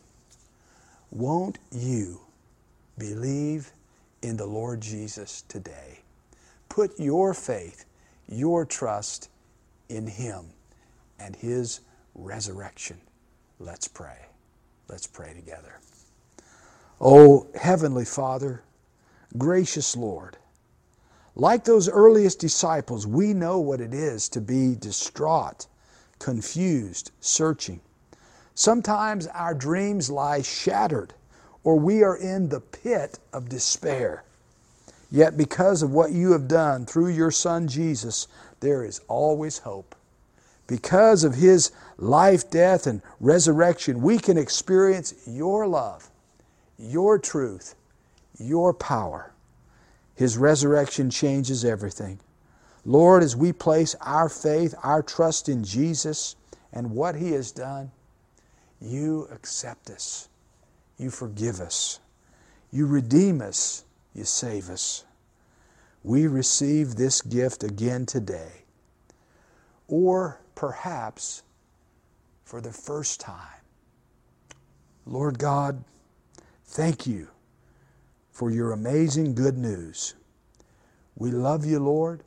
Won't 1.10 1.58
you 1.72 2.20
believe 2.98 3.72
in 4.22 4.36
the 4.36 4.46
Lord 4.46 4.80
Jesus 4.80 5.42
today? 5.48 6.00
Put 6.68 6.98
your 7.00 7.32
faith, 7.32 7.84
your 8.28 8.64
trust 8.64 9.30
in 9.88 10.06
Him 10.06 10.46
and 11.18 11.34
His 11.34 11.80
resurrection. 12.14 13.00
Let's 13.58 13.88
pray. 13.88 14.26
Let's 14.88 15.06
pray 15.06 15.32
together. 15.34 15.80
Oh, 17.00 17.46
Heavenly 17.54 18.04
Father, 18.04 18.62
gracious 19.36 19.96
Lord, 19.96 20.36
like 21.38 21.64
those 21.64 21.88
earliest 21.88 22.40
disciples, 22.40 23.06
we 23.06 23.34
know 23.34 23.60
what 23.60 23.82
it 23.82 23.92
is 23.92 24.26
to 24.30 24.40
be 24.40 24.74
distraught, 24.74 25.66
confused, 26.18 27.10
searching. 27.20 27.80
Sometimes 28.54 29.26
our 29.26 29.54
dreams 29.54 30.08
lie 30.08 30.40
shattered, 30.40 31.12
or 31.62 31.78
we 31.78 32.02
are 32.02 32.16
in 32.16 32.48
the 32.48 32.60
pit 32.60 33.18
of 33.34 33.50
despair. 33.50 34.24
Yet, 35.10 35.36
because 35.36 35.82
of 35.82 35.90
what 35.92 36.10
you 36.10 36.32
have 36.32 36.48
done 36.48 36.86
through 36.86 37.08
your 37.08 37.30
Son 37.30 37.68
Jesus, 37.68 38.28
there 38.60 38.82
is 38.82 39.02
always 39.06 39.58
hope. 39.58 39.94
Because 40.66 41.22
of 41.22 41.34
his 41.34 41.70
life, 41.98 42.50
death, 42.50 42.86
and 42.86 43.02
resurrection, 43.20 44.00
we 44.00 44.18
can 44.18 44.38
experience 44.38 45.12
your 45.26 45.66
love, 45.68 46.10
your 46.78 47.18
truth, 47.18 47.74
your 48.38 48.72
power. 48.72 49.32
His 50.16 50.38
resurrection 50.38 51.10
changes 51.10 51.64
everything. 51.64 52.18
Lord, 52.84 53.22
as 53.22 53.36
we 53.36 53.52
place 53.52 53.94
our 54.00 54.28
faith, 54.28 54.74
our 54.82 55.02
trust 55.02 55.48
in 55.48 55.62
Jesus 55.62 56.36
and 56.72 56.90
what 56.92 57.16
he 57.16 57.32
has 57.32 57.52
done, 57.52 57.90
you 58.80 59.28
accept 59.32 59.90
us. 59.90 60.28
you 60.98 61.10
forgive 61.10 61.60
us. 61.60 62.00
You 62.72 62.86
redeem 62.86 63.42
us. 63.42 63.84
You 64.14 64.24
save 64.24 64.70
us. 64.70 65.04
We 66.02 66.26
receive 66.26 66.94
this 66.94 67.20
gift 67.20 67.64
again 67.64 68.06
today. 68.06 68.64
Or 69.88 70.40
perhaps 70.54 71.42
for 72.44 72.60
the 72.60 72.72
first 72.72 73.20
time. 73.20 73.60
Lord 75.04 75.38
God, 75.38 75.84
thank 76.64 77.06
you 77.06 77.28
for 78.36 78.50
your 78.50 78.72
amazing 78.72 79.34
good 79.34 79.56
news. 79.56 80.14
We 81.14 81.30
love 81.30 81.64
you, 81.64 81.78
Lord. 81.78 82.22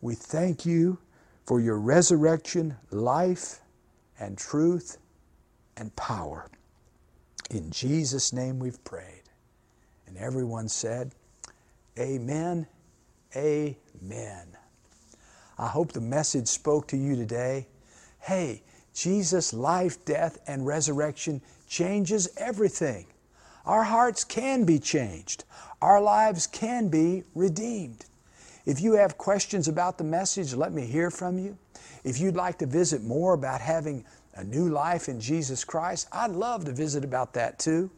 We 0.00 0.16
thank 0.16 0.66
you 0.66 0.98
for 1.44 1.60
your 1.60 1.78
resurrection, 1.78 2.76
life, 2.90 3.60
and 4.18 4.36
truth 4.36 4.98
and 5.76 5.94
power. 5.94 6.50
In 7.52 7.70
Jesus' 7.70 8.32
name 8.32 8.58
we've 8.58 8.82
prayed. 8.82 9.22
And 10.08 10.18
everyone 10.18 10.68
said, 10.68 11.12
Amen, 11.96 12.66
Amen. 13.36 14.48
I 15.58 15.68
hope 15.68 15.92
the 15.92 16.00
message 16.00 16.48
spoke 16.48 16.88
to 16.88 16.96
you 16.96 17.14
today. 17.14 17.68
Hey, 18.18 18.64
Jesus' 18.92 19.54
life, 19.54 20.04
death, 20.04 20.40
and 20.48 20.66
resurrection 20.66 21.40
changes 21.68 22.30
everything. 22.36 23.06
Our 23.66 23.82
hearts 23.82 24.22
can 24.22 24.64
be 24.64 24.78
changed. 24.78 25.44
Our 25.82 26.00
lives 26.00 26.46
can 26.46 26.88
be 26.88 27.24
redeemed. 27.34 28.06
If 28.64 28.80
you 28.80 28.94
have 28.94 29.18
questions 29.18 29.68
about 29.68 29.98
the 29.98 30.04
message, 30.04 30.54
let 30.54 30.72
me 30.72 30.86
hear 30.86 31.10
from 31.10 31.38
you. 31.38 31.58
If 32.04 32.20
you'd 32.20 32.36
like 32.36 32.58
to 32.58 32.66
visit 32.66 33.02
more 33.02 33.34
about 33.34 33.60
having 33.60 34.04
a 34.34 34.44
new 34.44 34.68
life 34.68 35.08
in 35.08 35.20
Jesus 35.20 35.64
Christ, 35.64 36.08
I'd 36.12 36.30
love 36.30 36.64
to 36.66 36.72
visit 36.72 37.04
about 37.04 37.32
that 37.34 37.58
too. 37.58 37.90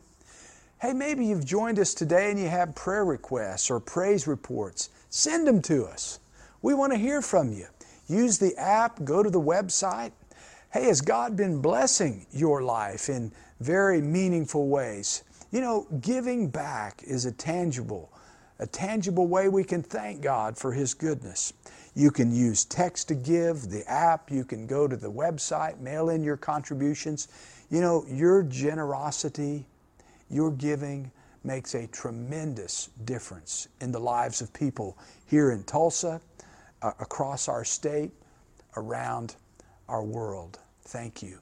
Hey, 0.81 0.93
maybe 0.93 1.27
you've 1.27 1.45
joined 1.45 1.79
us 1.79 1.93
today 1.93 2.31
and 2.31 2.39
you 2.39 2.49
have 2.49 2.75
prayer 2.75 3.05
requests 3.05 3.71
or 3.71 3.81
praise 3.81 4.27
reports. 4.27 4.91
Send 5.11 5.47
them 5.47 5.61
to 5.63 5.85
us. 5.85 6.21
We 6.63 6.73
want 6.73 6.93
to 6.93 6.99
hear 6.99 7.21
from 7.21 7.53
you. 7.53 7.67
Use 8.09 8.39
the 8.39 8.57
app, 8.57 9.05
go 9.05 9.23
to 9.23 9.29
the 9.29 9.41
website. 9.41 10.13
Hey, 10.73 10.85
has 10.85 11.01
God 11.01 11.37
been 11.37 11.61
blessing 11.61 12.27
your 12.31 12.63
life 12.63 13.09
in 13.09 13.33
very 13.61 14.01
meaningful 14.01 14.69
ways? 14.69 15.25
You 15.51 15.61
know, 15.63 15.87
giving 16.01 16.49
back 16.49 17.03
is 17.05 17.25
a 17.25 17.33
tangible, 17.33 18.13
a 18.59 18.67
tangible 18.67 19.27
way 19.27 19.49
we 19.49 19.65
can 19.65 19.83
thank 19.83 20.21
God 20.21 20.59
for 20.59 20.73
His 20.73 20.93
goodness. 20.93 21.53
You 21.95 22.11
can 22.11 22.35
use 22.35 22.65
text 22.65 23.09
to 23.09 23.15
give, 23.15 23.71
the 23.71 23.89
app, 23.91 24.31
you 24.31 24.45
can 24.45 24.67
go 24.67 24.87
to 24.87 24.97
the 24.97 25.11
website, 25.11 25.81
mail 25.81 26.11
in 26.11 26.23
your 26.23 26.37
contributions. 26.37 27.29
You 27.71 27.81
know, 27.81 28.05
your 28.09 28.43
generosity, 28.43 29.67
your 30.31 30.51
giving 30.51 31.11
makes 31.45 31.75
a 31.75 31.87
tremendous 31.87 32.91
difference 33.05 33.69
in 33.81 33.91
the 33.91 33.99
lives 33.99 34.43
of 34.43 34.53
people 34.53 34.99
here 35.27 35.53
in 35.53 35.65
Tulsa, 35.65 36.21
uh, 36.83 36.93
across 37.01 37.49
our 37.49 37.65
state, 37.65 38.13
around 38.77 39.37
our 39.89 40.05
world. 40.05 40.59
Thank 40.83 41.23
you. 41.23 41.41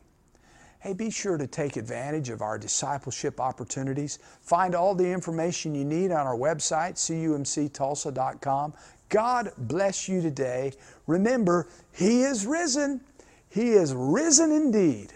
Hey, 0.81 0.93
be 0.93 1.11
sure 1.11 1.37
to 1.37 1.47
take 1.47 1.77
advantage 1.77 2.29
of 2.31 2.43
our 2.43 2.59
discipleship 2.59 3.41
opportunities. 3.41 4.19
Find 4.43 4.75
all 4.75 4.95
the 4.95 5.11
information 5.11 5.75
you 5.75 5.85
need 5.85 6.13
on 6.13 6.27
our 6.27 6.37
website, 6.37 6.95
cumctulsa.com. 6.95 8.75
God 9.09 9.53
bless 9.57 10.09
you 10.09 10.21
today. 10.21 10.73
Remember, 11.07 11.69
He 11.93 12.23
is 12.23 12.47
risen. 12.47 13.01
He 13.49 13.71
is 13.71 13.95
risen 13.95 14.53
indeed. 14.53 15.13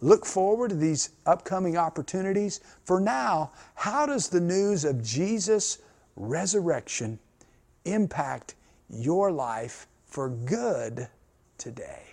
Look 0.00 0.26
forward 0.26 0.70
to 0.70 0.76
these 0.76 1.10
upcoming 1.24 1.76
opportunities. 1.76 2.60
For 2.84 3.00
now, 3.00 3.52
how 3.74 4.06
does 4.06 4.28
the 4.28 4.40
news 4.40 4.84
of 4.84 5.02
Jesus' 5.02 5.78
resurrection 6.16 7.18
impact 7.84 8.54
your 8.90 9.30
life 9.30 9.86
for 10.04 10.28
good 10.28 11.08
today? 11.58 12.05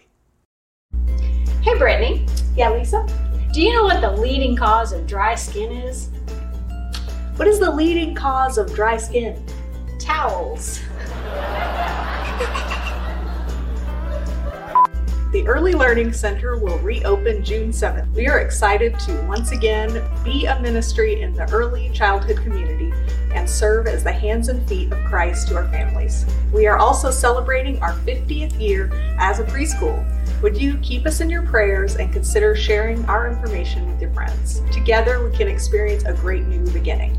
Hey, 1.63 1.77
Brittany. 1.77 2.25
Yeah, 2.57 2.71
Lisa? 2.71 3.07
Do 3.53 3.61
you 3.61 3.71
know 3.71 3.85
what 3.85 4.01
the 4.01 4.11
leading 4.11 4.53
cause 4.53 4.91
of 4.91 5.07
dry 5.07 5.33
skin 5.33 5.71
is? 5.71 6.09
What 7.37 7.47
is 7.47 7.57
the 7.57 7.71
leading 7.71 8.13
cause 8.13 8.57
of 8.57 8.75
dry 8.75 8.97
skin? 8.97 9.41
Towels. 9.97 10.81
The 15.31 15.47
Early 15.47 15.73
Learning 15.73 16.11
Center 16.11 16.57
will 16.57 16.79
reopen 16.79 17.45
June 17.45 17.69
7th. 17.69 18.11
We 18.13 18.27
are 18.27 18.39
excited 18.39 18.99
to 18.99 19.25
once 19.25 19.53
again 19.53 20.03
be 20.21 20.45
a 20.47 20.59
ministry 20.59 21.21
in 21.21 21.33
the 21.33 21.49
early 21.49 21.89
childhood 21.91 22.43
community 22.43 22.91
and 23.33 23.49
serve 23.49 23.87
as 23.87 24.03
the 24.03 24.11
hands 24.11 24.49
and 24.49 24.67
feet 24.67 24.91
of 24.91 24.99
Christ 25.05 25.47
to 25.47 25.55
our 25.55 25.67
families. 25.69 26.25
We 26.51 26.67
are 26.67 26.77
also 26.77 27.09
celebrating 27.09 27.81
our 27.81 27.93
50th 27.99 28.59
year 28.59 28.91
as 29.17 29.39
a 29.39 29.45
preschool. 29.45 30.05
Would 30.43 30.57
you 30.57 30.77
keep 30.79 31.05
us 31.05 31.21
in 31.21 31.29
your 31.29 31.43
prayers 31.43 31.95
and 31.95 32.11
consider 32.11 32.53
sharing 32.53 33.05
our 33.05 33.29
information 33.29 33.89
with 33.89 34.01
your 34.01 34.11
friends? 34.11 34.61
Together, 34.73 35.23
we 35.23 35.33
can 35.33 35.47
experience 35.47 36.03
a 36.03 36.11
great 36.11 36.43
new 36.47 36.69
beginning. 36.73 37.17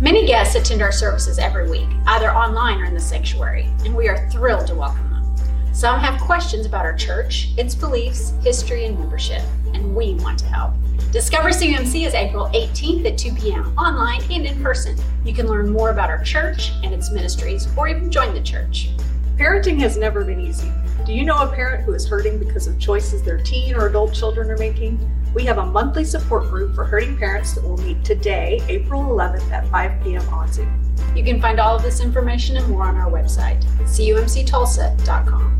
Many 0.00 0.26
guests 0.26 0.56
attend 0.56 0.82
our 0.82 0.90
services 0.90 1.38
every 1.38 1.70
week, 1.70 1.86
either 2.08 2.34
online 2.34 2.80
or 2.80 2.86
in 2.86 2.94
the 2.94 2.98
sanctuary, 2.98 3.70
and 3.84 3.94
we 3.94 4.08
are 4.08 4.28
thrilled 4.28 4.66
to 4.66 4.74
welcome 4.74 5.08
them. 5.08 5.72
Some 5.72 6.00
have 6.00 6.20
questions 6.20 6.66
about 6.66 6.84
our 6.84 6.96
church, 6.96 7.50
its 7.56 7.76
beliefs, 7.76 8.32
history, 8.42 8.86
and 8.86 8.98
membership, 8.98 9.42
and 9.72 9.94
we 9.94 10.14
want 10.14 10.40
to 10.40 10.46
help. 10.46 10.74
Discover 11.12 11.50
CUMC 11.50 12.08
is 12.08 12.14
April 12.14 12.46
18th 12.46 13.06
at 13.06 13.16
2 13.16 13.34
p.m. 13.34 13.72
online 13.78 14.20
and 14.32 14.46
in 14.46 14.60
person. 14.60 14.98
You 15.24 15.32
can 15.32 15.46
learn 15.46 15.70
more 15.70 15.90
about 15.90 16.10
our 16.10 16.24
church 16.24 16.72
and 16.82 16.92
its 16.92 17.12
ministries, 17.12 17.68
or 17.76 17.86
even 17.86 18.10
join 18.10 18.34
the 18.34 18.42
church. 18.42 18.88
Parenting 19.36 19.80
has 19.80 19.96
never 19.96 20.24
been 20.24 20.40
easy. 20.40 20.70
Do 21.04 21.12
you 21.12 21.24
know 21.24 21.36
a 21.36 21.48
parent 21.52 21.84
who 21.84 21.92
is 21.92 22.06
hurting 22.06 22.38
because 22.38 22.68
of 22.68 22.78
choices 22.78 23.20
their 23.20 23.38
teen 23.38 23.74
or 23.74 23.88
adult 23.88 24.14
children 24.14 24.48
are 24.48 24.56
making? 24.56 25.10
We 25.34 25.44
have 25.46 25.58
a 25.58 25.66
monthly 25.66 26.04
support 26.04 26.44
group 26.44 26.72
for 26.72 26.84
hurting 26.84 27.16
parents 27.16 27.52
that 27.54 27.64
will 27.64 27.76
meet 27.78 28.04
today, 28.04 28.62
April 28.68 29.02
11th 29.02 29.50
at 29.50 29.66
5 29.68 30.04
p.m. 30.04 30.28
on 30.28 30.52
Zoom. 30.52 30.80
You 31.16 31.24
can 31.24 31.40
find 31.40 31.58
all 31.58 31.74
of 31.74 31.82
this 31.82 32.00
information 32.00 32.56
and 32.56 32.68
more 32.68 32.84
on 32.84 32.96
our 32.96 33.10
website, 33.10 33.60
cumctulsa.com. 33.80 35.50